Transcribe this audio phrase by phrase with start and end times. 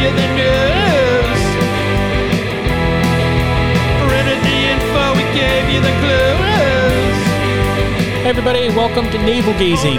[0.00, 1.40] you the news.
[4.08, 7.20] Printed the info, we gave you the clues.
[8.22, 9.98] Hey everybody, welcome to Navel Gazing,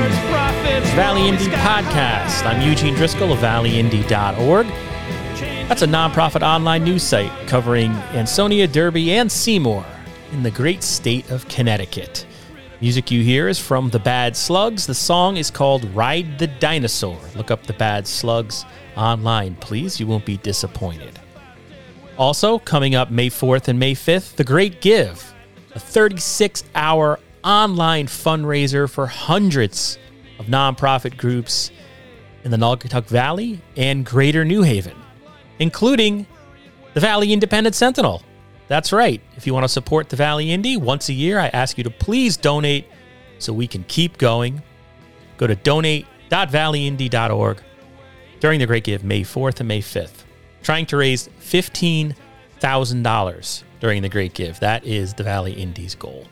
[0.95, 2.48] Valley Indy podcast.
[2.48, 4.66] I'm Eugene Driscoll of valleyindy.org.
[5.68, 9.86] That's a nonprofit online news site covering Ansonia, Derby, and Seymour
[10.31, 12.26] in the great state of Connecticut.
[12.82, 14.88] Music you hear is from The Bad Slugs.
[14.88, 17.20] The song is called Ride the Dinosaur.
[17.35, 18.66] Look up The Bad Slugs
[18.98, 19.99] online, please.
[19.99, 21.20] You won't be disappointed.
[22.17, 25.31] Also, coming up May 4th and May 5th, The Great Give,
[25.75, 30.00] a 36 hour online fundraiser for hundreds
[30.39, 31.70] of nonprofit groups
[32.44, 34.98] in the Naugatuck Valley and Greater New Haven,
[35.59, 36.25] including
[36.95, 38.23] the Valley Independent Sentinel.
[38.71, 39.20] That's right.
[39.35, 41.89] If you want to support the Valley Indy once a year, I ask you to
[41.89, 42.88] please donate
[43.38, 44.63] so we can keep going.
[45.35, 47.58] Go to donate.valleyindy.org
[48.39, 50.23] during the Great Give May 4th and May 5th.
[50.63, 54.58] Trying to raise $15,000 during the Great Give.
[54.61, 56.28] That is the Valley Indy's goal.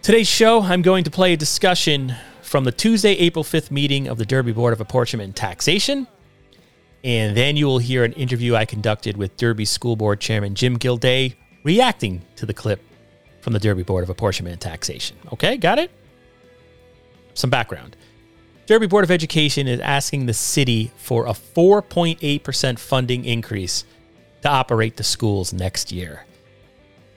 [0.00, 4.16] Today's show, I'm going to play a discussion from the Tuesday, April 5th meeting of
[4.16, 6.06] the Derby Board of Apportionment and Taxation.
[7.04, 10.76] And then you will hear an interview I conducted with Derby School Board Chairman Jim
[10.76, 12.80] Gilday reacting to the clip
[13.40, 15.16] from the Derby Board of Apportionment and Taxation.
[15.32, 15.90] Okay, got it?
[17.34, 17.96] Some background.
[18.66, 23.84] Derby Board of Education is asking the city for a 4.8% funding increase
[24.42, 26.24] to operate the schools next year.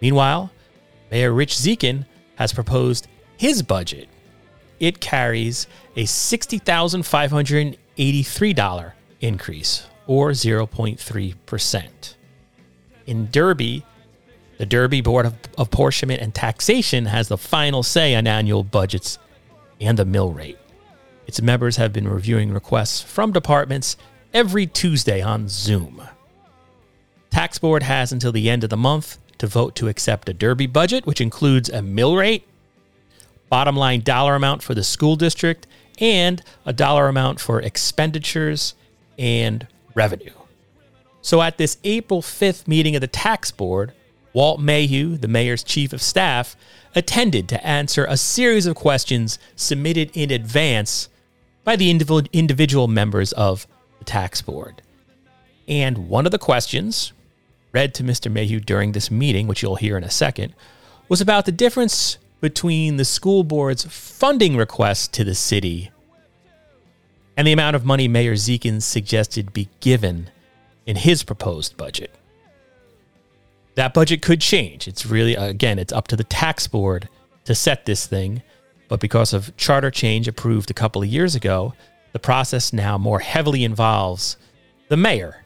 [0.00, 0.50] Meanwhile,
[1.10, 2.06] Mayor Rich Dziekan
[2.36, 4.08] has proposed his budget.
[4.78, 12.14] It carries a $60,583 increase, or 0.3%.
[13.06, 13.84] In Derby,
[14.58, 19.18] the Derby Board of Apportionment and Taxation has the final say on annual budgets
[19.80, 20.58] and the mill rate.
[21.26, 23.96] Its members have been reviewing requests from departments
[24.32, 26.02] every Tuesday on Zoom.
[27.30, 30.66] Tax Board has until the end of the month to vote to accept a Derby
[30.66, 32.46] budget, which includes a mill rate,
[33.48, 35.66] bottom line dollar amount for the school district,
[36.00, 38.74] and a dollar amount for expenditures
[39.18, 40.32] and revenue.
[41.22, 43.92] So at this April 5th meeting of the Tax Board,
[44.32, 46.56] Walt Mayhew, the mayor's chief of staff,
[46.94, 51.08] attended to answer a series of questions submitted in advance
[51.64, 53.66] by the individual members of
[54.08, 54.82] tax board.
[55.68, 57.12] And one of the questions,
[57.72, 58.32] read to Mr.
[58.32, 60.54] Mayhew during this meeting, which you'll hear in a second,
[61.08, 65.90] was about the difference between the school board's funding request to the city
[67.38, 70.28] and the amount of money Mayor Dziekan suggested be given
[70.86, 72.12] in his proposed budget.
[73.76, 74.88] That budget could change.
[74.88, 77.08] It's really, again, it's up to the tax board
[77.44, 78.42] to set this thing.
[78.88, 81.74] But because of charter change approved a couple of years ago,
[82.12, 84.36] the process now more heavily involves
[84.88, 85.44] the mayor,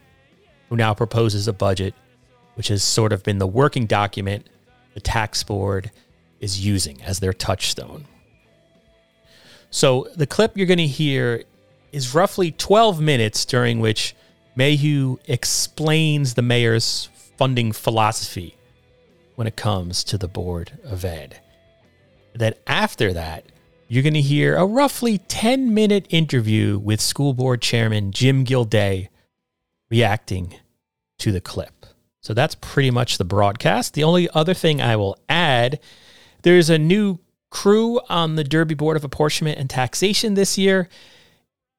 [0.68, 1.94] who now proposes a budget,
[2.54, 4.46] which has sort of been the working document
[4.94, 5.90] the tax board
[6.40, 8.04] is using as their touchstone.
[9.70, 11.44] So the clip you're going to hear
[11.92, 14.14] is roughly 12 minutes during which
[14.54, 17.08] Mayhew explains the mayor's
[17.38, 18.56] funding philosophy
[19.34, 21.40] when it comes to the Board of Ed.
[22.34, 23.46] Then after that,
[23.92, 29.10] you're going to hear a roughly 10 minute interview with school board chairman Jim Gilday
[29.90, 30.54] reacting
[31.18, 31.84] to the clip.
[32.22, 33.92] So that's pretty much the broadcast.
[33.92, 35.78] The only other thing I will add
[36.40, 37.18] there's a new
[37.50, 40.88] crew on the Derby Board of Apportionment and Taxation this year.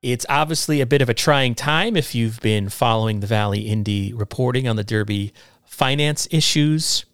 [0.04, 4.14] It's obviously a bit of a trying time if you've been following the Valley Indy
[4.14, 5.34] reporting on the Derby
[5.66, 7.06] finance issues.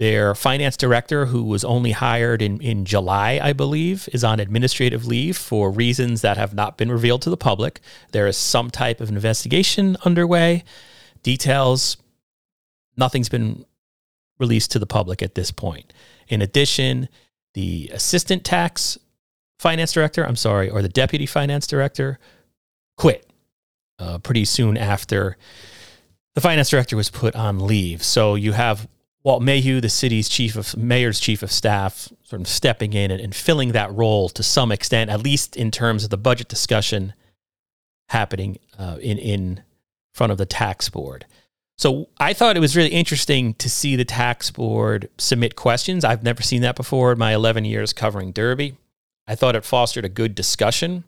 [0.00, 5.06] Their finance director, who was only hired in, in July, I believe, is on administrative
[5.06, 7.80] leave for reasons that have not been revealed to the public.
[8.12, 10.64] There is some type of investigation underway.
[11.22, 11.98] Details,
[12.96, 13.66] nothing's been
[14.38, 15.92] released to the public at this point.
[16.28, 17.10] In addition,
[17.52, 18.96] the assistant tax
[19.58, 22.18] finance director, I'm sorry, or the deputy finance director
[22.96, 23.30] quit
[23.98, 25.36] uh, pretty soon after
[26.34, 28.02] the finance director was put on leave.
[28.02, 28.88] So you have
[29.22, 33.20] Walt Mayhew, the city's chief of mayor's chief of staff, sort of stepping in and,
[33.20, 37.12] and filling that role to some extent, at least in terms of the budget discussion
[38.08, 39.62] happening uh, in in
[40.14, 41.26] front of the tax board.
[41.78, 46.04] So I thought it was really interesting to see the tax board submit questions.
[46.04, 48.76] I've never seen that before in my 11 years covering Derby.
[49.26, 51.04] I thought it fostered a good discussion.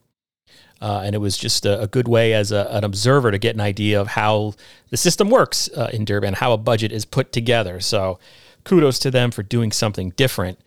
[0.80, 3.54] Uh, and it was just a, a good way as a, an observer to get
[3.54, 4.54] an idea of how
[4.90, 7.78] the system works uh, in Derby, how a budget is put together.
[7.78, 8.18] So
[8.64, 10.58] kudos to them for doing something different.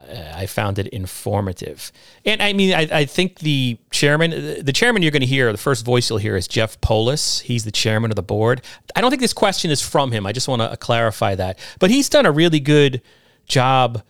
[0.00, 1.90] Uh, I found it informative.
[2.24, 4.30] And I mean, I, I, think the chairman,
[4.64, 7.40] the chairman you're going to hear, the first voice you'll hear is Jeff Polis.
[7.40, 8.62] He's the chairman of the board.
[8.94, 10.24] I don't think this question is from him.
[10.24, 11.58] I just want to clarify that.
[11.80, 13.02] But he's done a really good
[13.46, 14.02] job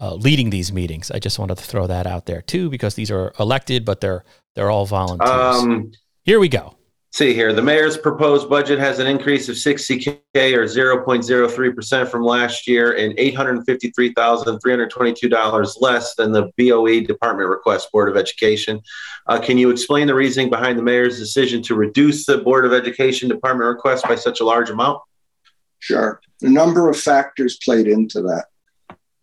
[0.00, 1.10] uh, leading these meetings.
[1.10, 4.24] I just wanted to throw that out there too, because these are elected, but they're
[4.54, 5.30] they're all volunteers.
[5.30, 5.92] Um,
[6.24, 6.76] Here we go.
[7.16, 12.68] See here, the mayor's proposed budget has an increase of 60k or 0.03% from last
[12.68, 18.82] year and $853,322 less than the BOE department request Board of Education.
[19.28, 22.74] Uh, can you explain the reasoning behind the mayor's decision to reduce the Board of
[22.74, 25.00] Education department request by such a large amount?
[25.78, 26.20] Sure.
[26.42, 28.44] A number of factors played into that.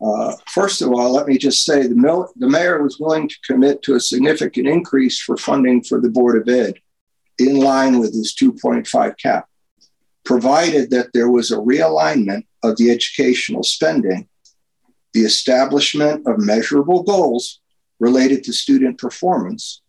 [0.03, 3.35] Uh, first of all, let me just say the, mil- the mayor was willing to
[3.45, 6.75] commit to a significant increase for funding for the Board of Ed
[7.39, 9.47] in line with his 2.5 cap,
[10.25, 14.27] provided that there was a realignment of the educational spending,
[15.13, 17.61] the establishment of measurable goals
[17.99, 19.81] related to student performance,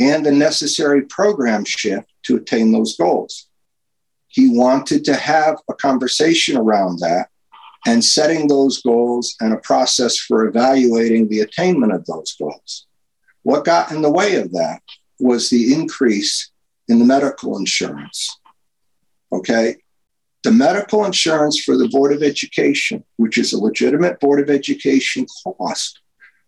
[0.00, 3.48] and the necessary program shift to attain those goals.
[4.28, 7.28] He wanted to have a conversation around that
[7.86, 12.86] and setting those goals and a process for evaluating the attainment of those goals.
[13.42, 14.82] What got in the way of that
[15.20, 16.50] was the increase
[16.88, 18.38] in the medical insurance.
[19.32, 19.76] Okay.
[20.42, 25.26] The medical insurance for the Board of Education, which is a legitimate Board of Education
[25.42, 26.00] cost,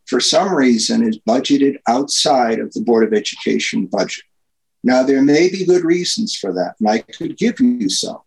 [0.06, 4.24] for some reason is budgeted outside of the Board of Education budget.
[4.82, 8.20] Now, there may be good reasons for that, and I could give you some,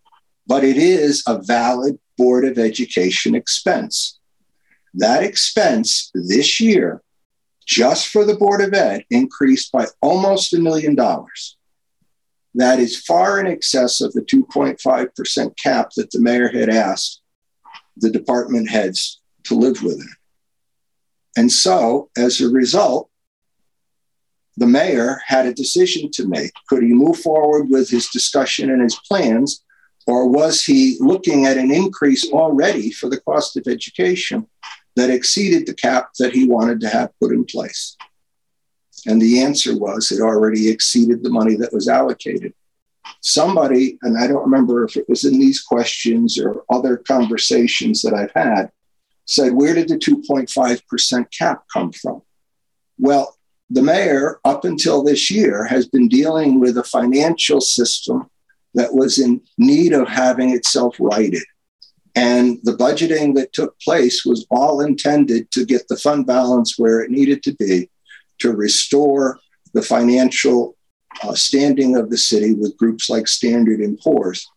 [0.45, 4.19] but it is a valid Board of Education expense.
[4.93, 7.01] That expense this year,
[7.65, 11.57] just for the Board of Ed, increased by almost a million dollars.
[12.55, 17.21] That is far in excess of the 2.5% cap that the mayor had asked
[17.97, 20.09] the department heads to live within.
[21.35, 23.09] And so, as a result,
[24.57, 26.51] the mayor had a decision to make.
[26.69, 29.63] Could he move forward with his discussion and his plans,
[30.07, 34.47] or was he looking at an increase already for the cost of education
[34.95, 37.95] that exceeded the cap that he wanted to have put in place?
[39.05, 42.53] And the answer was it already exceeded the money that was allocated.
[43.21, 48.13] Somebody, and I don't remember if it was in these questions or other conversations that
[48.13, 48.71] I've had,
[49.25, 52.21] said, Where did the 2.5% cap come from?
[52.97, 53.37] Well,
[53.69, 58.29] the mayor, up until this year, has been dealing with a financial system
[58.73, 61.43] that was in need of having itself righted.
[62.15, 67.01] And the budgeting that took place was all intended to get the fund balance where
[67.01, 67.89] it needed to be
[68.39, 69.39] to restore
[69.73, 70.75] the financial
[71.23, 74.47] uh, standing of the city with groups like Standard and Poor's.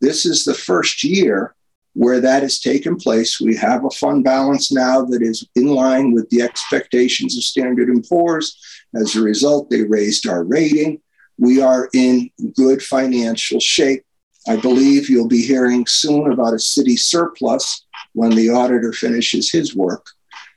[0.00, 1.54] This is the first year
[1.94, 3.40] where that has taken place.
[3.40, 7.88] We have a fund balance now that is in line with the expectations of Standard
[7.88, 8.58] and Poor's.
[8.94, 11.00] As a result, they raised our rating
[11.38, 14.04] we are in good financial shape.
[14.48, 19.74] I believe you'll be hearing soon about a city surplus when the auditor finishes his
[19.74, 20.06] work.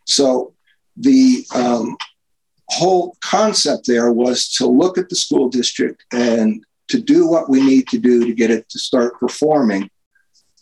[0.06, 0.54] So
[0.96, 1.98] the um,
[2.70, 7.62] whole concept there was to look at the school district and to do what we
[7.62, 9.90] need to do to get it to start performing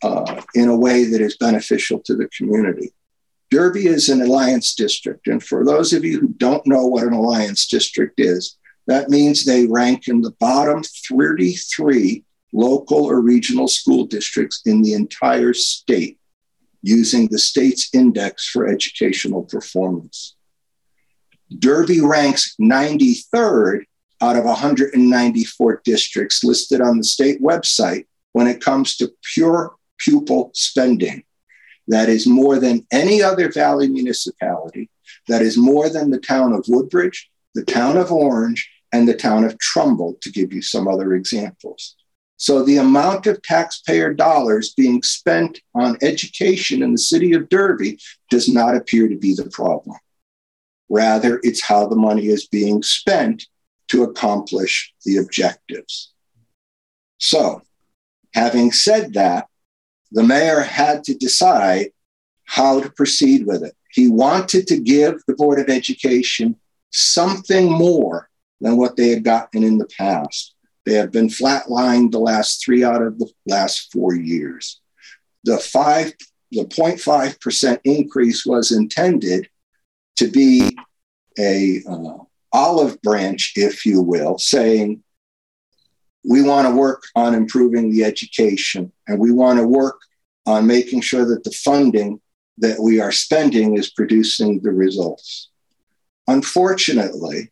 [0.04, 2.94] uh, in a way that is beneficial to the community.
[3.50, 5.28] Derby is an alliance district.
[5.28, 8.58] And for those of you who don't know what an alliance district is,
[8.88, 14.94] that means they rank in the bottom 33 local or regional school districts in the
[14.94, 16.18] entire state
[16.82, 20.36] using the state's index for educational performance.
[21.60, 23.84] Derby ranks 93rd
[24.22, 30.52] out of 194 districts listed on the state website when it comes to pure pupil
[30.54, 31.24] spending.
[31.88, 34.90] That is more than any other Valley municipality.
[35.28, 39.44] That is more than the town of Woodbridge, the town of Orange, and the town
[39.44, 41.96] of Trumbull, to give you some other examples.
[42.38, 48.00] So the amount of taxpayer dollars being spent on education in the city of Derby
[48.30, 49.98] does not appear to be the problem.
[50.88, 53.48] Rather, it's how the money is being spent
[53.90, 56.14] to accomplish the objectives.
[57.18, 57.64] So,
[58.34, 59.48] having said that,
[60.12, 61.88] the mayor had to decide
[62.46, 63.76] how to proceed with it.
[63.92, 66.56] He wanted to give the Board of Education
[66.92, 68.30] something more
[68.62, 70.54] than what they had gotten in the past.
[70.86, 74.80] They have been flatlined the last three out of the last four years.
[75.44, 76.14] The five,
[76.52, 79.50] the 0.5% increase was intended
[80.16, 80.76] to be
[81.38, 82.18] a uh,
[82.52, 85.04] olive branch, if you will, saying,
[86.28, 90.00] we want to work on improving the education and we want to work
[90.46, 92.20] on making sure that the funding
[92.58, 95.50] that we are spending is producing the results.
[96.28, 97.52] Unfortunately,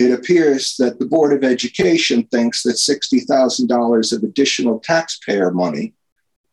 [0.00, 5.94] it appears that the Board of Education thinks that $60,000 of additional taxpayer money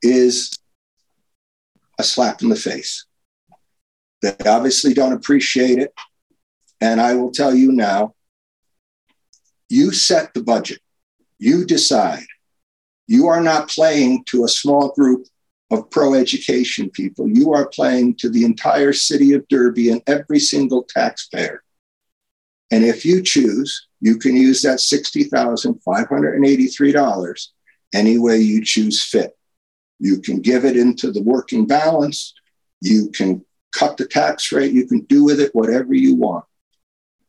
[0.01, 0.57] is
[1.97, 3.05] a slap in the face.
[4.21, 5.93] They obviously don't appreciate it.
[6.81, 8.13] And I will tell you now
[9.69, 10.79] you set the budget,
[11.39, 12.25] you decide.
[13.07, 15.25] You are not playing to a small group
[15.71, 17.29] of pro education people.
[17.29, 21.63] You are playing to the entire city of Derby and every single taxpayer.
[22.71, 27.47] And if you choose, you can use that $60,583
[27.93, 29.37] any way you choose fit.
[29.99, 32.33] You can give it into the working balance.
[32.81, 34.73] You can cut the tax rate.
[34.73, 36.45] You can do with it whatever you want.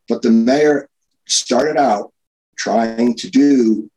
[0.08, 0.88] But the mayor
[1.26, 2.12] started out
[2.56, 3.90] trying to do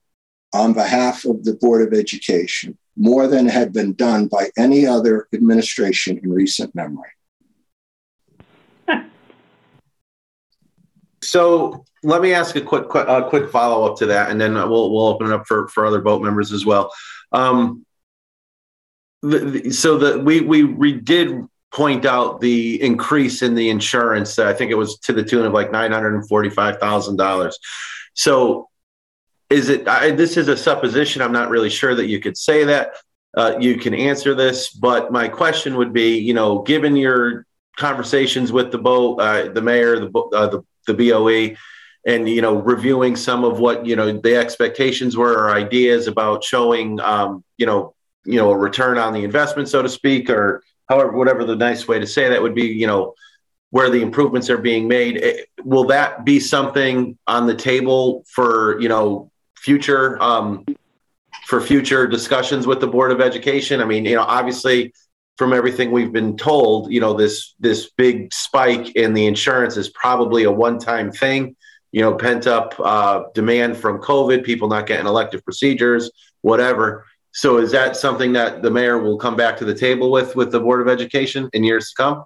[0.54, 5.28] on behalf of the Board of Education more than had been done by any other
[5.34, 7.10] administration in recent memory.
[11.32, 14.54] So let me ask a quick, quick, uh, quick follow up to that, and then
[14.54, 16.92] we'll we'll open it up for for other boat members as well.
[17.32, 17.86] Um,
[19.72, 24.40] so that we, we we did point out the increase in the insurance.
[24.40, 27.16] I think it was to the tune of like nine hundred and forty five thousand
[27.16, 27.58] dollars.
[28.14, 28.68] So
[29.50, 29.88] is it?
[29.88, 31.22] I, this is a supposition.
[31.22, 32.92] I'm not really sure that you could say that.
[33.38, 37.46] Uh, you can answer this, but my question would be, you know, given your
[37.78, 41.56] conversations with the boat, uh, the mayor, the uh, the the BOE,
[42.06, 46.44] and you know, reviewing some of what you know the expectations were or ideas about
[46.44, 47.94] showing, um, you know,
[48.26, 51.88] you know, a return on the investment, so to speak, or however, whatever the nice
[51.88, 53.14] way to say that would be, you know,
[53.72, 55.18] where the improvements are being made.
[55.22, 60.66] Eh, will that be something on the table for you know future um,
[61.46, 63.82] for future discussions with the Board of Education?
[63.82, 64.94] I mean, you know, obviously
[65.42, 69.90] from everything we've been told, you know, this this big spike in the insurance is
[69.90, 71.56] probably a one-time thing.
[71.92, 77.08] You know, pent up uh, demand from COVID, people not getting elective procedures, whatever.
[77.32, 80.52] So, is that something that the mayor will come back to the table with with
[80.52, 82.26] the Board of Education in years to come?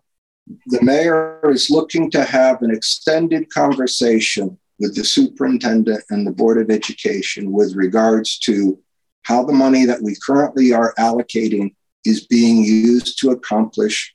[0.65, 6.57] The mayor is looking to have an extended conversation with the superintendent and the Board
[6.57, 8.77] of Education with regards to
[9.21, 11.71] how the money that we currently are allocating
[12.05, 14.13] is being used to accomplish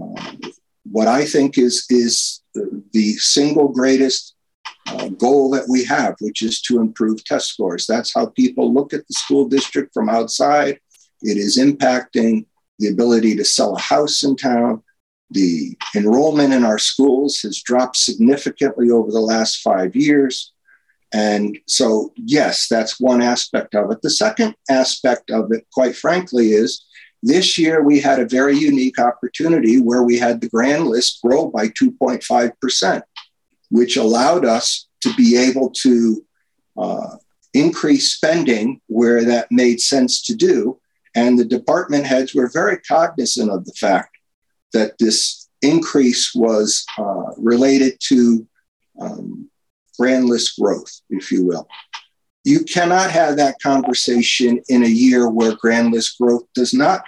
[0.00, 0.32] uh,
[0.84, 2.42] what I think is, is
[2.92, 4.34] the single greatest
[4.88, 7.86] uh, goal that we have, which is to improve test scores.
[7.86, 10.80] That's how people look at the school district from outside.
[11.22, 12.46] It is impacting
[12.78, 14.82] the ability to sell a house in town.
[15.30, 20.52] The enrollment in our schools has dropped significantly over the last five years.
[21.12, 24.00] And so, yes, that's one aspect of it.
[24.02, 26.84] The second aspect of it, quite frankly, is
[27.22, 31.48] this year, we had a very unique opportunity where we had the grand list grow
[31.48, 33.02] by 2.5%,
[33.70, 36.24] which allowed us to be able to
[36.78, 37.16] uh,
[37.52, 40.80] increase spending where that made sense to do.
[41.14, 44.16] And the department heads were very cognizant of the fact
[44.72, 48.46] that this increase was uh, related to
[49.00, 49.50] um,
[49.98, 51.68] grand list growth, if you will.
[52.44, 57.04] You cannot have that conversation in a year where grand list growth does not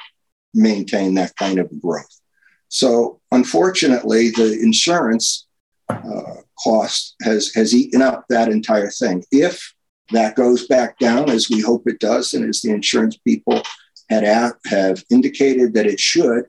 [0.55, 2.21] maintain that kind of growth.
[2.69, 5.47] So, unfortunately, the insurance
[5.89, 9.25] uh, cost has, has eaten up that entire thing.
[9.31, 9.75] If
[10.13, 13.63] that goes back down, as we hope it does, and as the insurance people
[14.11, 14.25] had
[14.67, 16.45] have indicated that it should,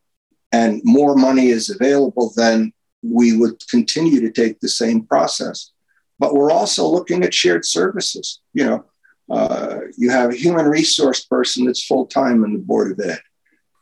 [0.52, 2.72] and more money is available, then
[3.02, 5.73] we would continue to take the same process
[6.24, 8.40] but we're also looking at shared services.
[8.54, 8.86] You know,
[9.30, 13.20] uh, you have a human resource person that's full time in the Board of Ed.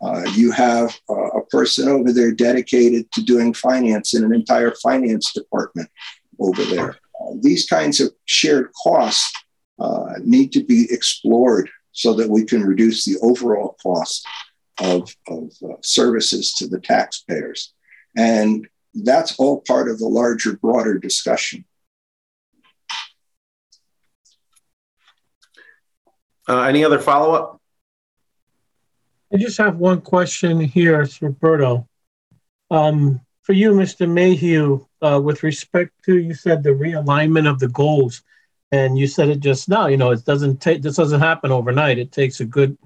[0.02, 5.32] Uh, you have a person over there dedicated to doing finance in an entire finance
[5.34, 5.88] department
[6.40, 6.98] over there.
[7.22, 9.32] Uh, these kinds of shared costs
[9.78, 14.26] uh, need to be explored so that we can reduce the overall cost
[14.80, 17.72] of, of uh, services to the taxpayers.
[18.18, 21.66] And that's all part of the larger, broader discussion.
[26.48, 27.62] Uh, any other follow up?
[29.34, 31.88] I just have one question here, it's Roberto.
[32.70, 34.10] Um, for you, Mr.
[34.10, 38.24] Mayhew, uh, with respect to you said the realignment of the goals,
[38.72, 39.88] and you said it just now.
[39.88, 41.98] You know, it doesn't take this doesn't happen overnight.
[41.98, 42.78] It takes a good,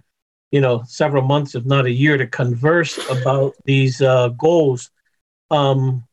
[0.52, 4.92] you know, several months, if not a year, to converse about these uh, goals.
[5.52, 6.04] Um,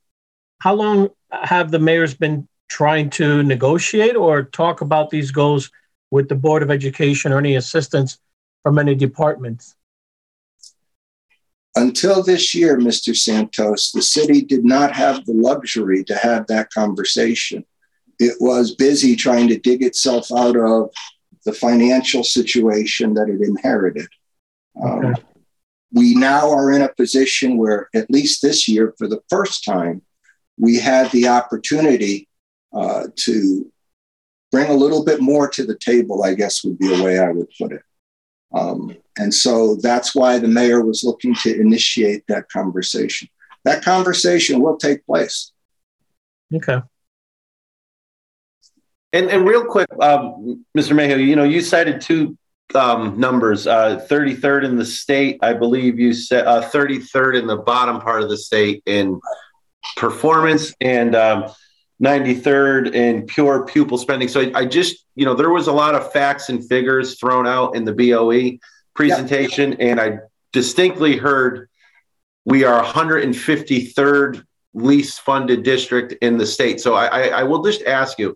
[0.59, 5.71] how long have the mayors been trying to negotiate or talk about these goals
[6.13, 8.19] with the Board of Education or any assistance
[8.61, 9.75] from any departments?
[11.75, 13.17] Until this year, Mr.
[13.17, 17.65] Santos, the city did not have the luxury to have that conversation.
[18.19, 20.91] It was busy trying to dig itself out of
[21.45, 24.07] the financial situation that it inherited.
[24.81, 25.15] Um.
[25.95, 30.01] We now are in a position where, at least this year, for the first time,
[30.57, 32.27] we had the opportunity
[32.73, 33.71] uh, to
[34.53, 37.31] bring a little bit more to the table, I guess would be a way I
[37.31, 37.81] would put it.
[38.53, 43.27] Um, and so that's why the mayor was looking to initiate that conversation.
[43.65, 45.51] That conversation will take place.
[46.53, 46.81] Okay.
[49.11, 50.95] And, and real quick, um, Mr.
[50.95, 52.37] Mayhew, you know, you cited two
[52.75, 55.39] um, numbers, uh, 33rd in the state.
[55.41, 59.19] I believe you said uh, 33rd in the bottom part of the state in
[59.97, 61.45] performance and um,
[62.01, 64.27] 93rd in pure pupil spending.
[64.27, 67.47] So I, I, just, you know, there was a lot of facts and figures thrown
[67.47, 68.57] out in the BOE
[68.95, 70.19] presentation, and I
[70.51, 71.69] distinctly heard
[72.45, 76.81] we are 153rd least funded district in the state.
[76.81, 78.35] So I, I, I will just ask you,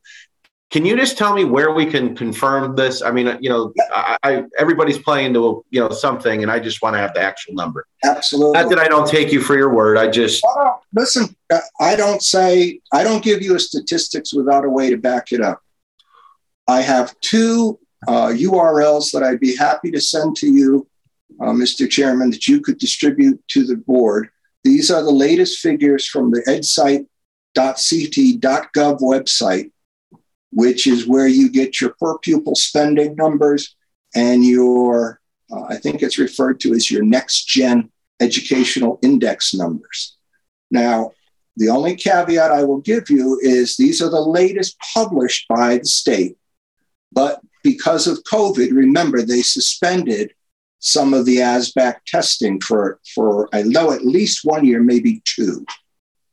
[0.70, 3.02] can you just tell me where we can confirm this?
[3.02, 6.82] I mean, you know, I, I everybody's playing to you know something, and I just
[6.82, 7.88] want to have the actual number.
[8.04, 8.52] Absolutely.
[8.62, 9.98] Not that I don't take you for your word.
[9.98, 10.46] I just
[10.94, 11.34] listen.
[11.80, 15.40] I don't say I don't give you a statistics without a way to back it
[15.42, 15.62] up.
[16.68, 20.86] I have two uh, URLs that I'd be happy to send to you,
[21.40, 21.90] uh, Mr.
[21.90, 24.28] Chairman, that you could distribute to the board.
[24.66, 27.08] These are the latest figures from the edsight.ct.gov
[29.00, 29.72] website
[30.58, 33.76] which is where you get your per pupil spending numbers
[34.16, 35.22] and your,
[35.52, 40.18] uh, I think it's referred to as your next gen educational index numbers.
[40.72, 41.12] Now,
[41.58, 45.86] the only caveat I will give you is these are the latest published by the
[45.86, 46.38] state.
[47.12, 50.34] But because of COVID, remember, they suspended
[50.80, 55.64] some of the SBAC testing for, for I know at least one year, maybe two.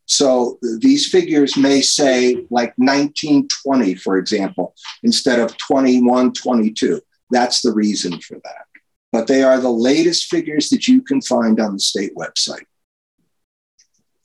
[0.06, 7.00] So these figures may say like 1920, for example, instead of 21, 22.
[7.30, 8.66] That's the reason for that.
[9.12, 12.64] But they are the latest figures that you can find on the state website.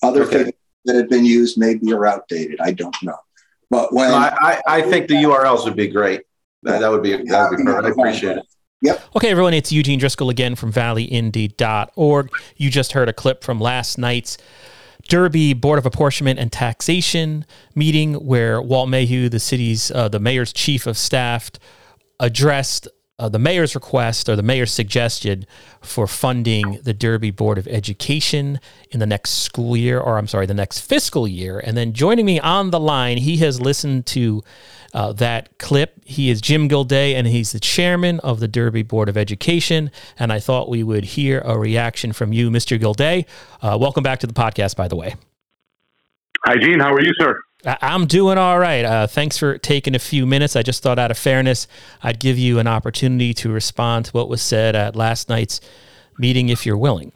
[0.04, 0.38] Other okay.
[0.38, 0.54] figures
[0.86, 2.60] that have been used maybe are outdated.
[2.60, 3.18] I don't know.
[3.70, 6.22] But when I, I, I think the URLs would be great.
[6.64, 7.98] That, that would be that would be perfect.
[7.98, 8.46] I appreciate it.
[8.82, 9.02] Yep.
[9.18, 12.30] Okay, everyone, it's Eugene Driscoll again from valleyindy.org.
[12.56, 14.38] You just heard a clip from last night's
[15.10, 17.46] Derby Board of Apportionment and Taxation
[17.76, 21.52] meeting where Walt Mayhew, the city's uh, the mayor's chief of staff,
[22.20, 22.88] addressed
[23.20, 25.46] uh, the mayor's request or the mayor's suggestion
[25.82, 28.60] for funding the Derby Board of Education
[28.92, 31.60] in the next school year, or I'm sorry, the next fiscal year.
[31.60, 34.42] And then joining me on the line, he has listened to
[34.94, 36.02] uh, that clip.
[36.06, 39.92] He is Jim Gilday, and he's the chairman of the Derby Board of Education.
[40.18, 42.80] And I thought we would hear a reaction from you, Mr.
[42.80, 43.26] Gilday.
[43.62, 45.16] Uh, welcome back to the podcast, by the way.
[46.46, 46.80] Hi, Gene.
[46.80, 47.42] How are you, sir?
[47.66, 48.86] I'm doing all right.
[48.86, 50.56] Uh, thanks for taking a few minutes.
[50.56, 51.68] I just thought, out of fairness,
[52.02, 55.60] I'd give you an opportunity to respond to what was said at last night's
[56.18, 57.12] meeting, if you're willing.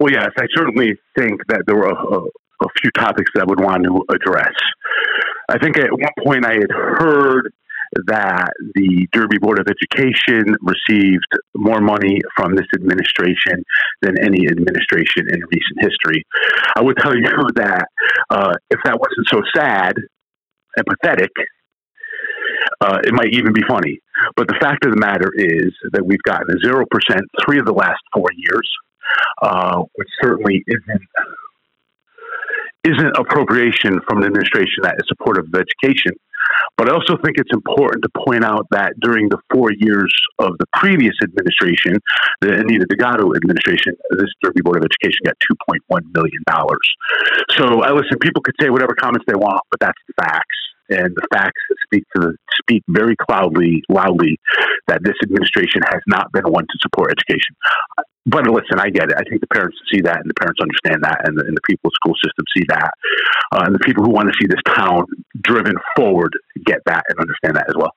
[0.00, 3.44] Well, yes, I certainly think that there were a, a, a few topics that I
[3.46, 4.54] would want to address.
[5.48, 7.52] I think at one point I had heard
[8.06, 13.64] that the Derby Board of Education received more money from this administration
[14.02, 16.24] than any administration in recent history.
[16.76, 17.22] I would tell you
[17.56, 17.86] that
[18.30, 19.94] uh, if that wasn't so sad
[20.76, 21.30] and pathetic,
[22.80, 23.98] uh, it might even be funny.
[24.36, 26.84] But the fact of the matter is that we've gotten a 0%
[27.44, 28.70] three of the last four years,
[29.42, 31.02] uh, which certainly isn't
[32.84, 36.12] isn't appropriation from an administration that is supportive of education.
[36.76, 40.58] But I also think it's important to point out that during the four years of
[40.58, 41.96] the previous administration,
[42.40, 45.36] the Anita Dugatto administration, this Derby Board of Education got
[45.70, 46.42] $2.1 million.
[47.56, 50.58] So I listen, people could say whatever comments they want, but that's the facts.
[50.94, 54.38] And the facts speak to the, speak very loudly, loudly
[54.88, 57.56] that this administration has not been one to support education
[58.26, 59.16] but listen, I get it.
[59.18, 61.60] I think the parents see that, and the parents understand that, and the, and the
[61.68, 62.90] people school system see that,
[63.52, 65.04] uh, and the people who want to see this town
[65.42, 66.32] driven forward
[66.64, 67.92] get that and understand that as well.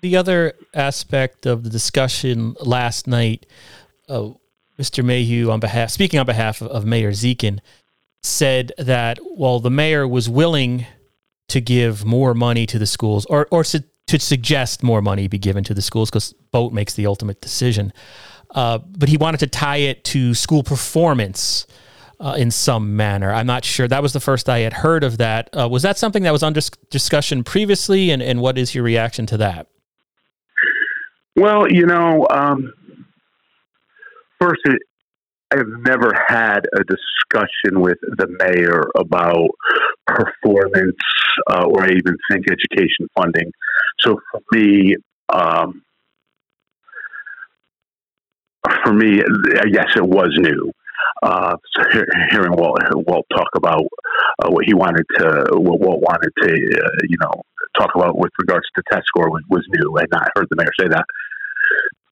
[0.00, 3.44] The other aspect of the discussion last night,
[4.08, 4.30] uh,
[4.78, 5.04] Mr.
[5.04, 7.58] Mayhew, on behalf speaking on behalf of, of Mayor Dziekan,
[8.22, 10.86] said that while the mayor was willing
[11.48, 15.38] to give more money to the schools, or or su- to suggest more money be
[15.38, 17.92] given to the schools, because Boat makes the ultimate decision.
[18.54, 21.66] Uh, but he wanted to tie it to school performance
[22.20, 23.32] uh, in some manner.
[23.32, 23.86] I'm not sure.
[23.86, 25.50] That was the first I had heard of that.
[25.56, 29.26] Uh, was that something that was under discussion previously, and, and what is your reaction
[29.26, 29.66] to that?
[31.36, 32.72] Well, you know, um,
[34.40, 34.80] first, it,
[35.50, 39.48] I've never had a discussion with the mayor about
[40.06, 40.96] performance
[41.50, 43.50] uh, or I even think education funding.
[44.00, 44.96] So for me,
[45.32, 45.82] um,
[48.84, 49.22] for me,
[49.70, 50.70] yes, it was new.
[51.22, 51.82] Uh, so
[52.30, 53.84] hearing Walt, Walt talk about
[54.42, 57.42] uh, what he wanted to, what Walt wanted to, uh, you know,
[57.78, 59.96] talk about with regards to test score was, was new.
[59.96, 61.04] I had not heard the mayor say that.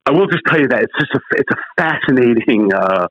[0.06, 3.08] I will just tell you that it's just a, it's a fascinating uh,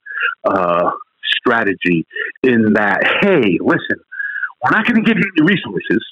[0.47, 0.91] uh,
[1.37, 2.07] strategy
[2.41, 3.99] in that, hey, listen,
[4.63, 6.03] we're not going to give you any resources.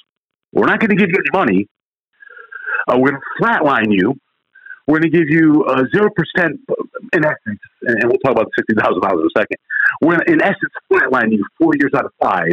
[0.52, 1.68] We're not going to give you any money.
[2.86, 4.14] Uh, we're going to flatline you.
[4.86, 6.60] We're going to give you uh, zero percent
[7.14, 9.56] in essence, and we'll talk about sixty thousand dollars in a second.
[10.02, 12.52] We're in essence flatline you four years out of five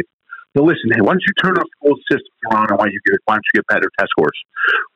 [0.54, 3.18] but listen, hey, why don't you turn our school systems around and why, you get,
[3.24, 4.38] why don't you get better test scores?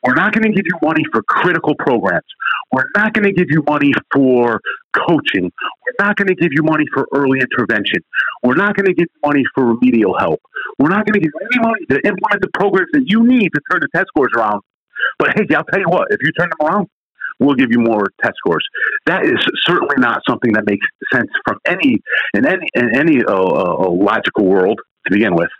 [0.05, 2.27] We're not going to give you money for critical programs.
[2.73, 4.61] We're not going to give you money for
[4.93, 5.51] coaching.
[5.51, 8.01] We're not going to give you money for early intervention.
[8.43, 10.41] We're not going to give you money for remedial help.
[10.79, 13.49] We're not going to give you any money to implement the programs that you need
[13.55, 14.61] to turn the test scores around.
[15.19, 16.89] But hey, I'll tell you what, if you turn them around,
[17.41, 18.65] we'll give you more test scores.
[19.07, 22.01] That is certainly not something that makes sense from any
[22.35, 25.51] in any in any uh, uh, logical world to begin with.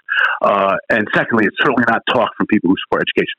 [0.43, 3.39] Uh, and secondly, it's certainly not talk from people who support education.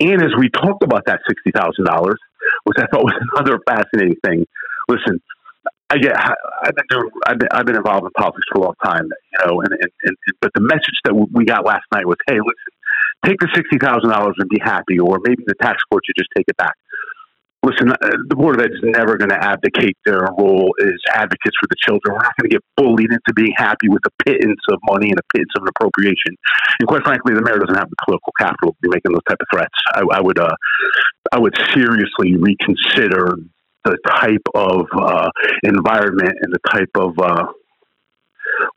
[0.00, 2.18] And as we talked about that sixty thousand dollars,
[2.64, 4.46] which I thought was another fascinating thing.
[4.88, 5.20] Listen,
[5.90, 8.74] I get I've been doing I've been, I've been involved in politics for a long
[8.84, 12.16] time, you know, and, and, and but the message that we got last night was,
[12.28, 12.72] hey, listen,
[13.26, 16.30] take the sixty thousand dollars and be happy, or maybe the tax court should just
[16.36, 16.74] take it back
[17.62, 17.96] listen, uh,
[18.28, 21.76] the Board of Ed is never going to abdicate their role as advocates for the
[21.78, 22.14] children.
[22.14, 25.18] We're not going to get bullied into being happy with a pittance of money and
[25.18, 26.34] a pittance of an appropriation.
[26.80, 29.38] And quite frankly, the mayor doesn't have the political capital to be making those type
[29.40, 29.78] of threats.
[29.94, 30.54] I, I would, uh,
[31.32, 33.36] I would seriously reconsider
[33.84, 35.30] the type of uh,
[35.62, 37.46] environment and the type of uh,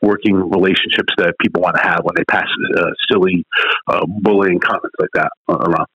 [0.02, 3.46] working relationships that people want to have when they pass uh, silly
[3.88, 5.88] uh, bullying comments like that around.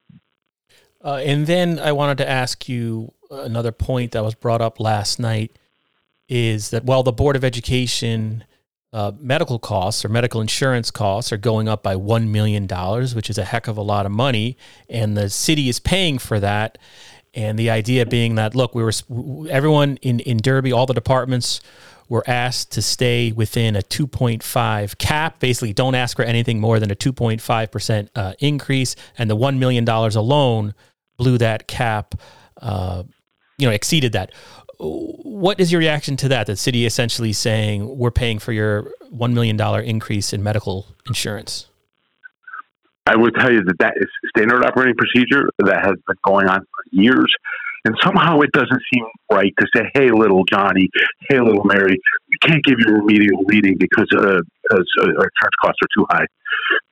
[1.03, 5.19] Uh, and then I wanted to ask you another point that was brought up last
[5.19, 5.57] night
[6.29, 8.45] is that while the Board of Education
[8.93, 12.67] uh, medical costs or medical insurance costs are going up by $1 million,
[13.15, 14.57] which is a heck of a lot of money,
[14.89, 16.79] and the city is paying for that.
[17.33, 18.93] And the idea being that, look, we were
[19.49, 21.61] everyone in, in Derby, all the departments
[22.09, 25.39] were asked to stay within a 2.5 cap.
[25.39, 28.97] Basically, don't ask for anything more than a 2.5% uh, increase.
[29.17, 30.75] And the $1 million alone
[31.21, 32.15] blew that cap,
[32.63, 33.03] uh,
[33.59, 34.33] you know, exceeded that.
[34.79, 36.47] What is your reaction to that?
[36.47, 41.67] The city essentially saying we're paying for your $1 million increase in medical insurance?
[43.05, 46.61] I would tell you that that is standard operating procedure that has been going on
[46.61, 47.31] for years.
[47.85, 50.89] And somehow it doesn't seem right to say, "Hey, little Johnny,
[51.29, 51.97] hey, little Mary,
[52.29, 56.07] we can't give you remedial reading because uh, because uh, our insurance costs are too
[56.11, 56.27] high."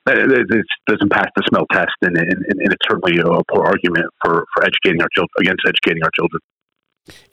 [0.06, 4.46] It doesn't pass the smell test, and, and, and it's certainly a poor argument for,
[4.54, 6.40] for educating our children against educating our children.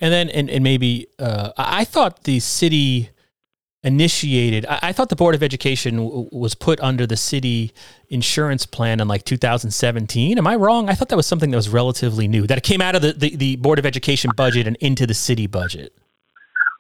[0.02, 3.12] And then, and, and maybe uh, I thought the city
[3.86, 4.66] initiated.
[4.66, 7.72] I, I, thought the Board of Education w- was put under the city
[8.10, 10.38] insurance plan in like 2017.
[10.38, 10.90] Am I wrong?
[10.90, 12.48] I thought that was something that was relatively new.
[12.48, 15.14] That it came out of the, the, the Board of Education budget and into the
[15.14, 15.94] city budget.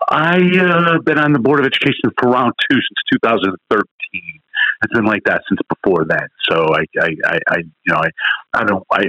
[0.10, 3.88] I uh, been on the Board of Education for round two since 2013.
[4.84, 6.28] It's been like that since before that.
[6.50, 8.10] So I, I, I, I you know, I,
[8.54, 9.04] I don't, I,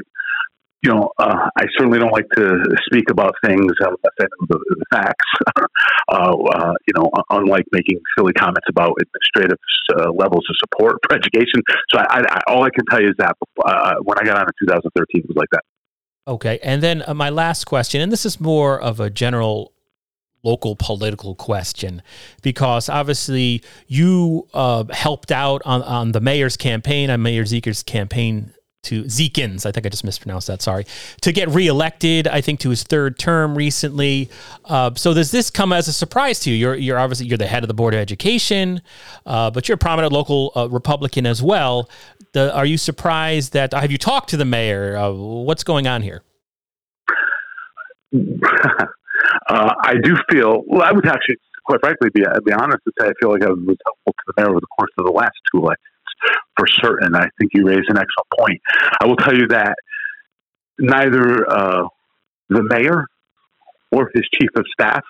[0.83, 4.77] you know, uh, I certainly don't like to speak about things unless I know the,
[4.79, 5.25] the facts.
[6.09, 9.59] uh, uh, you know, unlike making silly comments about administrative
[9.99, 11.63] uh, levels of support for education.
[11.93, 14.43] So I, I, all I can tell you is that uh, when I got on
[14.43, 15.63] in 2013, it was like that.
[16.29, 19.73] Okay, and then uh, my last question, and this is more of a general
[20.43, 22.01] local political question
[22.41, 28.53] because obviously you uh, helped out on, on the mayor's campaign, on Mayor Zeeker's campaign
[28.87, 30.87] to Zeekins, I think I just mispronounced that, sorry,
[31.21, 34.31] to get reelected, I think to his third term recently.
[34.65, 36.57] Uh, so does this come as a surprise to you?
[36.57, 38.81] You're, you're obviously, you're the head of the Board of Education,
[39.27, 41.91] uh, but you're a prominent local uh, Republican as well.
[42.33, 44.97] The, are you surprised that, have you talked to the mayor?
[44.97, 46.23] Uh, what's going on here?
[49.49, 53.07] Uh, I do feel, well, I would actually, quite frankly, be, be honest and say
[53.07, 55.35] I feel like I was helpful to the mayor over the course of the last
[55.53, 55.96] two elections
[56.57, 57.15] for certain.
[57.15, 58.61] I think you raise an excellent point.
[59.01, 59.77] I will tell you that
[60.79, 61.89] neither uh,
[62.49, 63.07] the mayor
[63.93, 65.05] or his chief of staff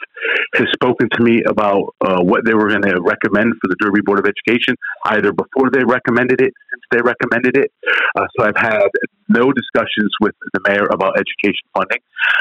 [0.55, 4.01] has spoken to me about uh, what they were going to recommend for the Derby
[4.05, 4.75] Board of Education,
[5.07, 7.73] either before they recommended it, since they recommended it.
[8.17, 8.89] Uh, so I've had
[9.29, 12.01] no discussions with the mayor about education funding.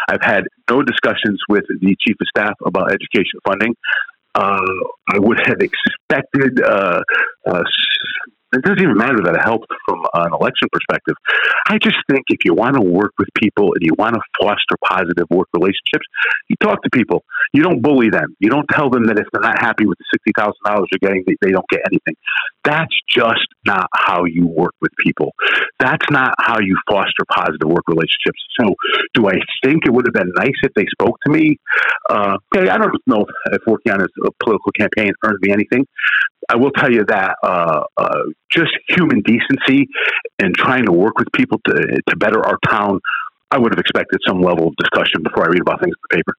[0.09, 3.75] I've had no discussions with the chief of staff about education funding.
[4.35, 4.59] Uh,
[5.13, 7.01] I would have expected uh,
[7.47, 7.63] uh,
[8.55, 11.15] it doesn't even matter that it helped from an election perspective.
[11.67, 14.75] I just think if you want to work with people and you want to foster
[14.83, 16.05] positive work relationships,
[16.49, 17.23] you talk to people.
[17.53, 18.35] You don't bully them.
[18.39, 21.09] You don't tell them that if they're not happy with the sixty thousand dollars they're
[21.09, 22.15] getting, they, they don't get anything.
[22.63, 25.33] That's just not how you work with people.
[25.79, 28.41] That's not how you foster positive work relationships.
[28.59, 28.73] So,
[29.13, 31.57] do I think it would have been nice if they spoke to me?
[32.09, 35.85] Uh, I don't know if working on a political campaign earned me anything,
[36.49, 38.19] I will tell you that uh, uh,
[38.51, 39.87] just human decency
[40.39, 42.99] and trying to work with people to to better our town,
[43.51, 46.15] I would have expected some level of discussion before I read about things in the
[46.17, 46.33] paper.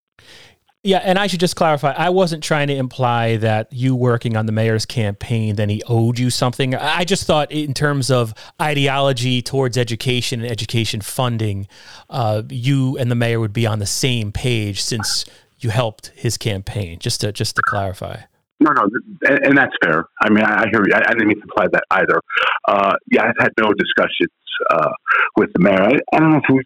[0.87, 1.90] Yeah, and I should just clarify.
[1.90, 6.16] I wasn't trying to imply that you working on the mayor's campaign then he owed
[6.16, 6.77] you something.
[6.77, 11.66] I just thought in terms of ideology towards education and education funding,
[12.09, 15.25] uh, you and the mayor would be on the same page since
[15.59, 17.01] you helped his campaign.
[17.01, 18.21] Just to just to clarify.
[18.59, 18.88] No, no,
[19.29, 20.05] and, that's fair.
[20.23, 20.95] I mean, I, hear you.
[20.95, 22.21] I, didn't mean to imply that either.
[22.66, 24.33] Uh, yeah, I've had no discussions
[24.71, 24.90] uh,
[25.37, 25.83] with the mayor.
[25.83, 26.62] I, I, don't know if we,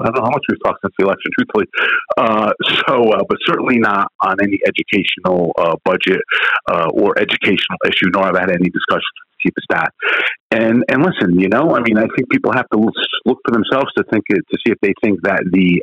[0.00, 1.66] I don't know how much we've talked since the election, truthfully.
[2.18, 2.50] Uh,
[2.88, 6.20] so, uh, but certainly not on any educational uh, budget
[6.68, 9.90] uh, or educational issue, nor have I had any discussions with the chief of staff.
[10.50, 12.78] And and listen, you know, I mean, I think people have to
[13.24, 15.80] look for themselves to think it to see if they think that the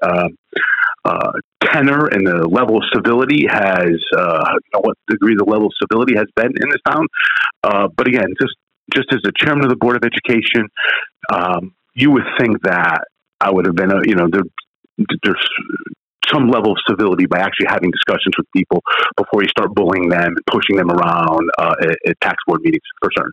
[1.06, 1.32] uh,
[1.64, 5.74] tenor and the level of civility has, uh, you know, what degree the level of
[5.82, 7.08] civility has been in this town.
[7.64, 8.56] Uh, but again, just
[8.94, 10.68] just as the chairman of the board of education,
[11.32, 13.06] um, you would think that
[13.40, 14.44] I would have been, a, you know, there,
[15.24, 15.50] there's
[16.32, 18.82] some level of civility by actually having discussions with people
[19.18, 22.82] before you start bullying them and pushing them around uh, at, at tax board meetings
[23.02, 23.32] for certain.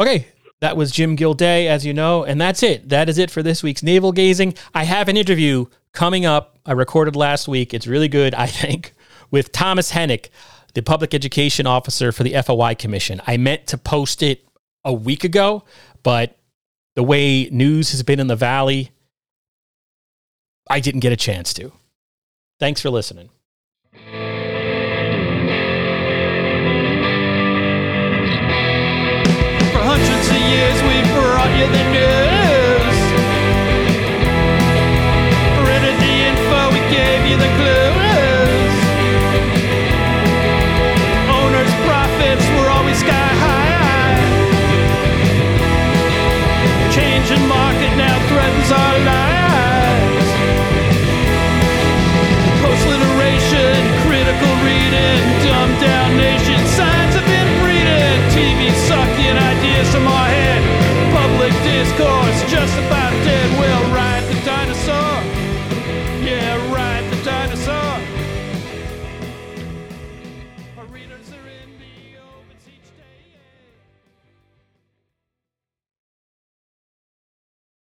[0.00, 0.28] Okay,
[0.60, 2.88] that was Jim Gilday, as you know, and that's it.
[2.88, 4.54] That is it for this week's navel gazing.
[4.74, 6.58] I have an interview coming up.
[6.66, 7.72] I recorded last week.
[7.74, 8.94] It's really good, I think,
[9.30, 10.28] with Thomas Hennick,
[10.74, 13.20] the public education officer for the FOI Commission.
[13.26, 14.46] I meant to post it
[14.84, 15.64] a week ago,
[16.02, 16.38] but
[16.94, 18.90] the way news has been in the valley,
[20.68, 21.72] I didn't get a chance to.
[22.60, 23.30] Thanks for listening.
[23.92, 24.00] For
[29.80, 32.17] hundreds of years we brought you the news.